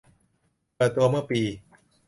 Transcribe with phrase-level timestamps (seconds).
[0.75, 1.41] เปิดตัวเมื่อปี